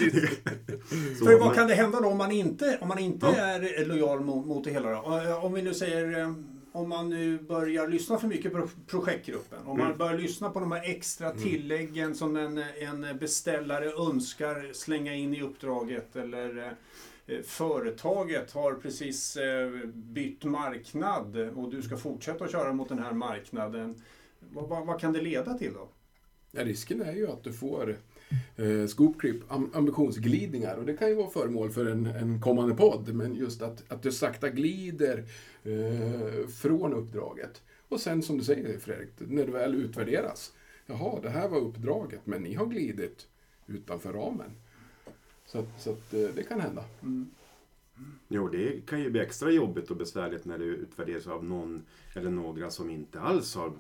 Så, 1.19 1.25
För 1.25 1.39
vad 1.39 1.55
kan 1.55 1.69
det 1.69 1.75
hända 1.75 2.01
då 2.01 2.09
om 2.09 2.19
man 2.19 2.33
inte, 2.33 2.79
om 2.81 2.89
man 2.89 2.99
inte 2.99 3.27
ja. 3.27 3.35
är 3.35 3.87
lojal 3.87 4.21
mot, 4.21 4.47
mot 4.47 4.65
det 4.65 4.71
hela? 4.71 4.91
Då? 4.91 5.37
Om 5.43 5.53
vi 5.53 5.63
nu 5.63 5.75
säger 5.75 6.21
eh, 6.21 6.33
om 6.79 6.89
man 6.89 7.09
nu 7.09 7.39
börjar 7.39 7.89
lyssna 7.89 8.19
för 8.19 8.29
mycket 8.29 8.53
på 8.53 8.69
projektgruppen, 8.87 9.59
om 9.67 9.79
man 9.79 9.87
mm. 9.87 9.99
börjar 9.99 10.19
lyssna 10.19 10.51
på 10.51 10.61
de 10.61 10.73
här 10.73 10.91
extra 10.91 11.31
mm. 11.31 11.43
tilläggen 11.43 12.15
som 12.15 12.37
en, 12.37 12.59
en 12.59 13.19
beställare 13.19 13.93
önskar 13.93 14.73
slänga 14.73 15.15
in 15.15 15.35
i 15.35 15.43
uppdraget 15.43 16.17
eller 16.17 16.75
eh, 17.27 17.41
företaget 17.43 18.53
har 18.53 18.75
precis 18.75 19.37
eh, 19.37 19.71
bytt 19.87 20.45
marknad 20.45 21.37
och 21.37 21.71
du 21.71 21.83
ska 21.83 21.97
fortsätta 21.97 22.45
att 22.45 22.53
köra 22.53 22.73
mot 22.73 22.89
den 22.89 22.99
här 22.99 23.13
marknaden. 23.13 24.03
Vad, 24.39 24.69
vad, 24.69 24.87
vad 24.87 25.01
kan 25.01 25.13
det 25.13 25.21
leda 25.21 25.59
till 25.59 25.73
då? 25.73 25.89
Ja, 26.51 26.65
risken 26.65 27.03
är 27.03 27.13
ju 27.13 27.29
att 27.31 27.45
du 27.45 27.53
får 27.53 27.97
eh, 28.57 28.87
scoopcreep, 28.87 29.37
ambitionsglidningar. 29.73 30.77
Och 30.77 30.87
det 30.87 30.97
kan 30.97 31.09
ju 31.09 31.15
vara 31.15 31.31
föremål 31.31 31.71
för 31.71 31.87
en, 31.87 32.07
en 32.07 32.41
kommande 32.41 32.75
podd, 32.75 33.15
men 33.15 33.35
just 33.35 33.63
att, 33.63 33.93
att 33.93 34.03
du 34.03 34.13
sakta 34.13 34.49
glider 34.49 35.25
eh, 35.65 36.49
från 36.49 36.95
uppdraget. 36.95 37.63
Och 37.89 38.01
sen 38.01 38.23
som 38.23 38.39
du 38.39 38.45
säger 38.45 38.79
Fredrik, 38.79 39.09
när 39.19 39.47
det 39.47 39.53
väl 39.53 39.75
utvärderas. 39.75 40.53
Jaha, 40.87 41.21
det 41.23 41.31
här 41.31 41.49
var 41.49 41.59
uppdraget, 41.59 42.21
men 42.25 42.43
ni 42.43 42.55
har 42.55 42.67
glidit 42.67 43.27
utanför 43.67 44.13
ramen. 44.13 44.51
Så, 45.47 45.65
så 45.79 45.91
att, 45.91 46.15
eh, 46.15 46.29
det 46.35 46.43
kan 46.43 46.61
hända. 46.61 46.85
Mm. 47.03 47.31
Jo, 48.29 48.49
det 48.49 48.87
kan 48.87 49.01
ju 49.01 49.11
bli 49.11 49.21
extra 49.21 49.51
jobbigt 49.51 49.91
och 49.91 49.97
besvärligt 49.97 50.45
när 50.45 50.59
det 50.59 50.65
utvärderas 50.65 51.27
av 51.27 51.45
någon 51.45 51.83
eller 52.15 52.31
några 52.31 52.71
som 52.71 52.91
inte 52.91 53.21
alls 53.21 53.55
har 53.55 53.73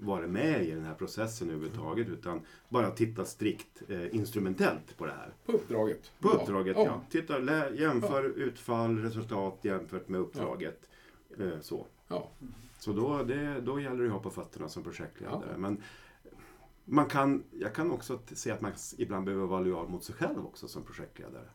varit 0.00 0.30
med 0.30 0.66
i 0.66 0.70
den 0.70 0.84
här 0.84 0.94
processen 0.94 1.50
överhuvudtaget 1.50 2.08
utan 2.08 2.40
bara 2.68 2.90
tittar 2.90 3.24
strikt 3.24 3.82
eh, 3.88 4.14
instrumentellt 4.14 4.96
på 4.96 5.06
det 5.06 5.12
här. 5.12 5.34
På 5.46 5.52
uppdraget. 5.52 6.12
På 6.20 6.28
uppdraget, 6.28 6.76
ja. 6.76 6.84
ja. 6.84 7.02
Titta, 7.10 7.38
lä, 7.38 7.70
jämför 7.70 8.22
ja. 8.22 8.44
utfall, 8.44 8.98
resultat 8.98 9.58
jämfört 9.62 10.08
med 10.08 10.20
uppdraget. 10.20 10.88
Ja. 11.36 11.44
Eh, 11.44 11.60
så. 11.60 11.86
Ja. 12.08 12.30
Så 12.78 12.92
då, 12.92 13.22
det, 13.22 13.60
då 13.60 13.80
gäller 13.80 14.02
det 14.02 14.06
att 14.06 14.12
ha 14.12 14.20
på 14.20 14.30
fötterna 14.30 14.68
som 14.68 14.82
projektledare. 14.82 15.56
Men 15.58 15.82
man 16.84 17.06
kan, 17.06 17.44
jag 17.50 17.74
kan 17.74 17.90
också 17.90 18.18
se 18.32 18.50
att 18.50 18.60
man 18.60 18.72
ibland 18.98 19.24
behöver 19.24 19.46
vara 19.46 19.60
lojal 19.60 19.88
mot 19.88 20.04
sig 20.04 20.14
själv 20.14 20.46
också 20.46 20.68
som 20.68 20.82
projektledare. 20.82 21.48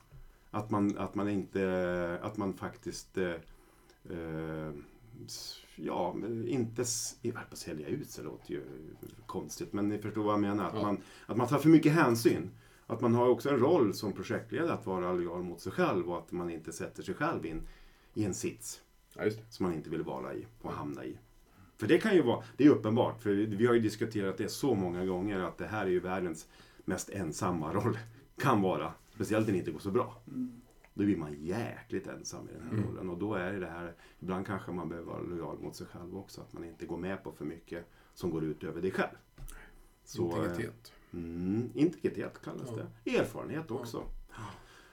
Att 0.55 0.69
man, 0.69 0.97
att 0.97 1.15
man 1.15 1.29
inte, 1.29 2.19
att 2.21 2.37
man 2.37 2.53
faktiskt 2.53 3.17
eh, 3.17 3.33
eh 4.09 4.71
ja, 5.75 6.15
inte, 6.47 6.85
på 7.49 7.55
sälja 7.55 7.87
ut 7.87 8.09
sig 8.09 8.23
låter 8.23 8.51
ju 8.51 8.63
konstigt, 9.25 9.73
men 9.73 9.89
ni 9.89 9.97
förstår 9.97 10.23
vad 10.23 10.33
jag 10.33 10.41
menar. 10.41 10.67
Att, 10.67 10.75
ja. 10.75 10.81
man, 10.81 10.97
att 11.25 11.37
man 11.37 11.47
tar 11.47 11.57
för 11.57 11.69
mycket 11.69 11.91
hänsyn. 11.91 12.51
Att 12.87 13.01
man 13.01 13.15
har 13.15 13.27
också 13.27 13.49
en 13.49 13.59
roll 13.59 13.93
som 13.93 14.13
projektledare 14.13 14.73
att 14.73 14.85
vara 14.85 15.13
lojal 15.13 15.43
mot 15.43 15.61
sig 15.61 15.71
själv 15.71 16.09
och 16.09 16.17
att 16.17 16.31
man 16.31 16.49
inte 16.49 16.73
sätter 16.73 17.03
sig 17.03 17.15
själv 17.15 17.45
in 17.45 17.61
i 18.13 18.23
en 18.23 18.33
sits 18.33 18.81
ja, 19.15 19.23
som 19.49 19.65
man 19.65 19.75
inte 19.75 19.89
vill 19.89 20.03
vara 20.03 20.33
i 20.33 20.45
och 20.61 20.71
hamna 20.71 21.05
i. 21.05 21.17
För 21.77 21.87
det 21.87 21.97
kan 21.97 22.15
ju 22.15 22.21
vara, 22.21 22.43
det 22.57 22.65
är 22.65 22.69
uppenbart, 22.69 23.21
för 23.21 23.31
vi 23.31 23.65
har 23.65 23.73
ju 23.73 23.79
diskuterat 23.79 24.37
det 24.37 24.49
så 24.49 24.75
många 24.75 25.05
gånger 25.05 25.39
att 25.39 25.57
det 25.57 25.67
här 25.67 25.85
är 25.85 25.89
ju 25.89 25.99
världens 25.99 26.47
mest 26.85 27.09
ensamma 27.09 27.73
roll. 27.73 27.97
Kan 28.37 28.61
vara. 28.61 28.93
Speciellt 29.15 29.47
när 29.47 29.53
det 29.53 29.59
inte 29.59 29.71
går 29.71 29.79
så 29.79 29.91
bra. 29.91 30.21
Mm. 30.27 30.61
Då 30.93 31.03
blir 31.03 31.17
man 31.17 31.33
jäkligt 31.33 32.07
ensam 32.07 32.49
i 32.49 32.53
den 32.53 32.61
här 32.61 32.71
mm. 32.71 32.83
rollen. 32.83 33.09
Och 33.09 33.17
då 33.17 33.33
är 33.33 33.59
det 33.59 33.67
här, 33.67 33.93
ibland 34.19 34.47
kanske 34.47 34.71
man 34.71 34.89
behöver 34.89 35.11
vara 35.11 35.21
lojal 35.21 35.59
mot 35.59 35.75
sig 35.75 35.87
själv 35.87 36.17
också. 36.17 36.41
Att 36.41 36.53
man 36.53 36.63
inte 36.63 36.85
går 36.85 36.97
med 36.97 37.23
på 37.23 37.31
för 37.31 37.45
mycket 37.45 37.85
som 38.13 38.29
går 38.29 38.43
ut 38.43 38.63
över 38.63 38.81
dig 38.81 38.91
själv. 38.91 39.15
Så, 40.03 40.43
integritet. 40.43 40.93
Mm, 41.13 41.69
integritet 41.73 42.41
kallas 42.43 42.69
ja. 42.77 42.83
det. 43.03 43.17
Erfarenhet 43.17 43.71
också. 43.71 44.03
Ja. 44.29 44.43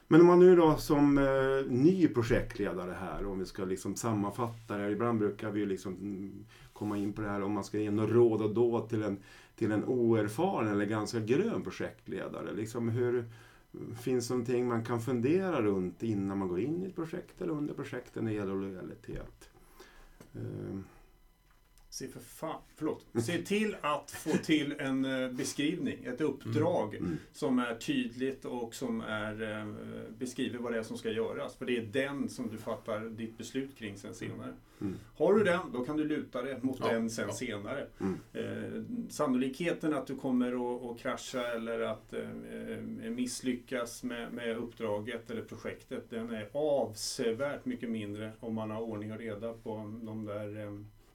Men 0.07 0.21
om 0.21 0.27
man 0.27 0.39
nu 0.39 0.55
då 0.55 0.75
som 0.77 1.17
eh, 1.17 1.71
ny 1.71 2.07
projektledare 2.07 2.91
här, 2.91 3.25
om 3.25 3.39
vi 3.39 3.45
ska 3.45 3.65
liksom 3.65 3.95
sammanfatta 3.95 4.77
det 4.77 4.83
här. 4.83 4.89
Ibland 4.89 5.19
brukar 5.19 5.51
vi 5.51 5.65
liksom 5.65 5.93
mm, 5.93 6.45
komma 6.73 6.97
in 6.97 7.13
på 7.13 7.21
det 7.21 7.29
här 7.29 7.41
om 7.41 7.51
man 7.51 7.63
ska 7.63 7.79
ge 7.79 7.91
något 7.91 8.09
råd 8.09 8.41
och 8.41 8.53
då 8.53 8.79
till 8.79 9.03
en, 9.03 9.17
till 9.55 9.71
en 9.71 9.85
oerfaren 9.85 10.67
eller 10.67 10.85
ganska 10.85 11.19
grön 11.19 11.63
projektledare. 11.63 12.53
Liksom 12.53 12.89
hur, 12.89 13.25
finns 14.01 14.29
någonting 14.29 14.67
man 14.67 14.83
kan 14.83 15.01
fundera 15.01 15.61
runt 15.61 16.03
innan 16.03 16.37
man 16.37 16.47
går 16.47 16.59
in 16.59 16.83
i 16.83 16.85
ett 16.85 16.95
projekt 16.95 17.41
eller 17.41 17.53
under 17.53 17.73
projektet 17.73 18.23
när 18.23 18.31
det 18.31 18.37
gäller 18.37 18.55
lojalitet? 18.55 19.49
Ehm, 20.35 20.83
Se 21.93 22.07
för 22.07 22.19
fan, 22.19 22.61
förlåt. 22.75 23.05
Se 23.13 23.41
till 23.41 23.75
att 23.81 24.11
få 24.11 24.37
till 24.37 24.75
en 24.79 25.05
eh, 25.05 25.31
beskrivning, 25.31 26.05
ett 26.05 26.21
uppdrag 26.21 26.95
mm. 26.95 27.05
Mm. 27.05 27.17
som 27.33 27.59
är 27.59 27.75
tydligt 27.75 28.45
och 28.45 28.75
som 28.75 29.01
är, 29.01 29.59
eh, 29.59 29.65
beskriver 30.17 30.59
vad 30.59 30.73
det 30.73 30.79
är 30.79 30.83
som 30.83 30.97
ska 30.97 31.11
göras. 31.11 31.55
För 31.55 31.65
det 31.65 31.77
är 31.77 31.81
den 31.81 32.29
som 32.29 32.49
du 32.49 32.57
fattar 32.57 32.99
ditt 32.99 33.37
beslut 33.37 33.77
kring 33.77 33.97
sen 33.97 34.13
senare. 34.13 34.53
Mm. 34.81 34.95
Har 35.17 35.33
du 35.33 35.43
den, 35.43 35.59
då 35.73 35.85
kan 35.85 35.97
du 35.97 36.03
luta 36.03 36.41
dig 36.41 36.59
mot 36.61 36.79
ja. 36.79 36.87
den 36.87 37.09
sen 37.09 37.27
ja. 37.27 37.33
senare. 37.33 37.87
Mm. 37.99 38.19
Eh, 38.33 38.83
sannolikheten 39.09 39.93
att 39.93 40.07
du 40.07 40.15
kommer 40.15 40.51
att, 40.51 40.91
att 40.91 40.99
krascha 40.99 41.47
eller 41.47 41.79
att 41.79 42.13
eh, 42.13 43.09
misslyckas 43.09 44.03
med, 44.03 44.33
med 44.33 44.57
uppdraget 44.57 45.31
eller 45.31 45.41
projektet, 45.41 46.09
den 46.09 46.29
är 46.29 46.49
avsevärt 46.53 47.65
mycket 47.65 47.89
mindre 47.89 48.31
om 48.39 48.55
man 48.55 48.71
har 48.71 48.81
ordning 48.81 49.11
och 49.11 49.19
reda 49.19 49.53
på 49.53 49.99
de 50.03 50.25
där 50.25 50.65
eh, 50.65 50.71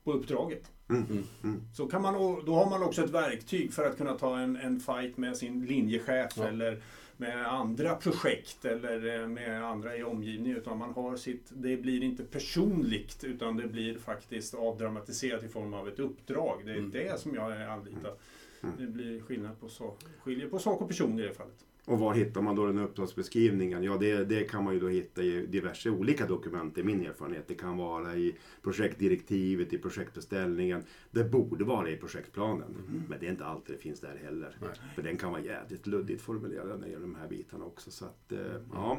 på 0.08 0.14
uppdraget. 0.14 0.70
Mm, 0.88 1.24
mm. 1.44 1.62
Så 1.74 1.86
kan 1.86 2.02
man, 2.02 2.14
då 2.46 2.54
har 2.54 2.70
man 2.70 2.82
också 2.82 3.04
ett 3.04 3.10
verktyg 3.10 3.72
för 3.72 3.86
att 3.86 3.96
kunna 3.96 4.14
ta 4.14 4.38
en, 4.38 4.56
en 4.56 4.80
fight 4.80 5.16
med 5.16 5.36
sin 5.36 5.66
linjechef 5.66 6.32
ja. 6.36 6.48
eller 6.48 6.82
med 7.16 7.46
andra 7.46 7.94
projekt 7.94 8.64
eller 8.64 9.20
eh, 9.20 9.28
med 9.28 9.64
andra 9.64 9.96
i 9.96 10.02
omgivningen. 10.02 10.56
Utan 10.56 10.78
man 10.78 10.92
har 10.92 11.16
sitt, 11.16 11.46
det 11.50 11.76
blir 11.76 12.02
inte 12.02 12.24
personligt 12.24 13.24
utan 13.24 13.56
det 13.56 13.68
blir 13.68 13.98
faktiskt 13.98 14.54
avdramatiserat 14.54 15.42
i 15.44 15.48
form 15.48 15.74
av 15.74 15.88
ett 15.88 15.98
uppdrag. 15.98 16.62
Det 16.64 16.70
är 16.70 16.76
mm. 16.76 16.90
det 16.90 17.20
som 17.20 17.34
jag 17.34 17.52
är 17.52 17.68
anlitad. 17.68 18.16
Mm. 18.62 18.74
Det 18.78 18.86
blir 18.86 19.20
skillnad 19.20 19.60
på 19.60 19.68
sak, 19.68 20.04
skiljer 20.18 20.48
på 20.48 20.58
sak 20.58 20.80
och 20.80 20.88
person 20.88 21.18
i 21.18 21.22
det 21.22 21.34
fallet. 21.34 21.64
Och 21.88 21.98
var 21.98 22.14
hittar 22.14 22.42
man 22.42 22.56
då 22.56 22.66
den 22.66 22.78
uppdragsbeskrivningen? 22.78 23.82
Ja, 23.82 23.96
det, 23.96 24.24
det 24.24 24.44
kan 24.44 24.64
man 24.64 24.74
ju 24.74 24.80
då 24.80 24.88
hitta 24.88 25.22
i 25.22 25.46
diverse 25.46 25.90
olika 25.90 26.26
dokument, 26.26 26.78
i 26.78 26.82
min 26.82 27.06
erfarenhet. 27.06 27.48
Det 27.48 27.54
kan 27.54 27.76
vara 27.76 28.16
i 28.16 28.36
projektdirektivet, 28.62 29.72
i 29.72 29.78
projektbeställningen. 29.78 30.82
Det 31.10 31.24
borde 31.24 31.64
vara 31.64 31.90
i 31.90 31.96
projektplanen. 31.96 32.76
Mm. 32.88 33.02
Men 33.08 33.20
det 33.20 33.26
är 33.26 33.30
inte 33.30 33.44
alltid 33.44 33.76
det 33.76 33.78
finns 33.78 34.00
där 34.00 34.20
heller. 34.24 34.56
Nej. 34.60 34.70
För 34.94 35.02
den 35.02 35.16
kan 35.16 35.30
vara 35.30 35.42
jävligt 35.42 35.86
luddigt 35.86 36.22
formulerad 36.22 36.80
när 36.80 36.86
det 36.86 36.92
gäller 36.92 37.06
de 37.06 37.14
här 37.14 37.28
bitarna 37.28 37.64
också. 37.64 37.90
Så 37.90 38.04
att, 38.04 38.32
eh, 38.32 38.38
mm. 38.40 38.62
ja. 38.72 38.98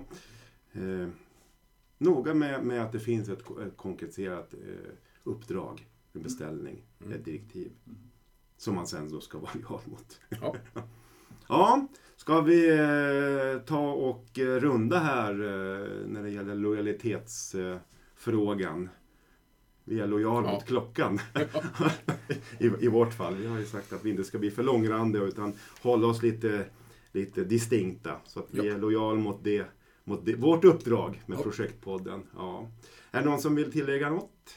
Eh, 0.74 1.08
noga 1.98 2.34
med, 2.34 2.66
med 2.66 2.82
att 2.82 2.92
det 2.92 3.00
finns 3.00 3.30
ett, 3.30 3.42
ett 3.42 3.78
konkretiserat 3.78 4.54
eh, 4.54 4.92
uppdrag, 5.24 5.88
en 6.14 6.22
beställning, 6.22 6.84
mm. 7.02 7.14
ett 7.14 7.26
direktiv. 7.26 7.72
Mm. 7.86 8.00
Som 8.58 8.76
man 8.76 8.88
sen 8.88 9.12
då 9.12 9.22
ska 9.22 9.38
vara 9.38 9.52
lojal 9.70 9.82
mot. 9.86 10.20
Ja. 10.30 10.56
Ja. 11.50 11.88
Ska 12.16 12.42
vi 12.42 12.70
eh, 12.70 12.78
ta 13.66 13.92
och 13.92 14.40
eh, 14.40 14.60
runda 14.60 15.00
här 15.00 15.32
eh, 15.32 16.08
när 16.08 16.24
det 16.24 16.30
gäller 16.30 16.56
lojalitetsfrågan? 16.56 18.90
Vi 19.84 20.00
är 20.00 20.08
lojala 20.08 20.48
ja. 20.48 20.54
mot 20.54 20.66
klockan. 20.66 21.20
I, 22.60 22.72
I 22.80 22.88
vårt 22.88 23.14
fall. 23.14 23.36
Vi 23.36 23.48
har 23.48 23.60
ju 23.60 23.66
sagt 23.66 23.94
att 23.94 24.06
vi 24.06 24.10
inte 24.10 24.24
ska 24.24 24.38
bli 24.38 24.52
för 24.52 24.64
långrandiga 24.64 25.24
utan 25.24 25.54
hålla 25.82 26.08
oss 26.08 26.24
lite, 26.24 26.66
lite 27.12 27.44
distinkta. 27.44 28.16
Så 28.26 28.40
att 28.40 28.48
vi 28.52 28.68
ja. 28.68 28.74
är 28.74 28.80
lojala 28.80 29.20
mot, 29.20 29.44
det, 29.44 29.66
mot 30.04 30.26
det, 30.26 30.36
vårt 30.36 30.66
uppdrag 30.66 31.22
med 31.26 31.38
ja. 31.38 31.44
projektpodden. 31.44 32.24
Ja. 32.36 32.68
Är 33.12 33.20
det 33.20 33.26
någon 33.30 33.42
som 33.42 33.56
vill 33.56 33.72
tillägga 33.72 34.10
något? 34.10 34.56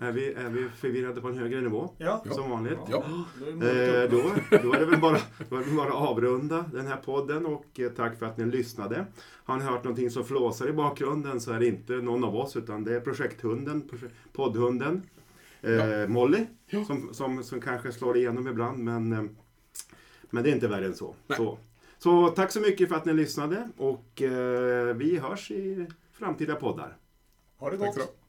Är 0.00 0.12
vi, 0.12 0.32
är 0.32 0.48
vi 0.48 0.68
förvirrade 0.68 1.20
på 1.20 1.28
en 1.28 1.38
högre 1.38 1.60
nivå? 1.60 1.90
Ja. 1.98 2.24
Som 2.30 2.50
vanligt? 2.50 2.78
Ja. 2.88 2.96
Eh, 2.96 4.10
då, 4.10 4.22
då, 4.62 4.72
är 4.72 4.80
det 4.80 4.86
väl 4.86 5.00
bara, 5.00 5.18
då 5.48 5.56
är 5.56 5.64
det 5.64 5.76
bara 5.76 5.92
avrunda 5.92 6.64
den 6.72 6.86
här 6.86 6.96
podden 6.96 7.46
och 7.46 7.80
eh, 7.80 7.90
tack 7.90 8.18
för 8.18 8.26
att 8.26 8.36
ni 8.36 8.44
lyssnade. 8.44 9.06
Har 9.44 9.56
ni 9.56 9.64
hört 9.64 9.84
någonting 9.84 10.10
som 10.10 10.24
flåsar 10.24 10.68
i 10.68 10.72
bakgrunden 10.72 11.40
så 11.40 11.52
är 11.52 11.58
det 11.58 11.66
inte 11.66 11.92
någon 11.92 12.24
av 12.24 12.36
oss 12.36 12.56
utan 12.56 12.84
det 12.84 12.94
är 12.94 13.00
projekthunden, 13.00 13.90
poddhunden. 14.32 15.02
Eh, 15.60 15.72
ja. 15.72 16.08
Molly 16.08 16.46
ja. 16.66 16.84
Som, 16.84 17.14
som, 17.14 17.44
som 17.44 17.60
kanske 17.60 17.92
slår 17.92 18.16
igenom 18.16 18.48
ibland 18.48 18.78
men, 18.78 19.12
eh, 19.12 19.24
men 20.30 20.44
det 20.44 20.50
är 20.50 20.54
inte 20.54 20.68
värre 20.68 20.86
än 20.86 20.94
så. 20.94 21.14
så. 21.36 21.58
Så 21.98 22.28
tack 22.28 22.52
så 22.52 22.60
mycket 22.60 22.88
för 22.88 22.96
att 22.96 23.04
ni 23.04 23.12
lyssnade 23.12 23.70
och 23.76 24.22
vi 24.94 25.18
hörs 25.22 25.50
i 25.50 25.86
framtida 26.12 26.54
poddar. 26.54 26.96
Ha 27.58 27.70
det 27.70 27.76
gott! 27.76 28.25